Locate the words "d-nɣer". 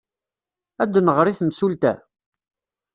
0.93-1.25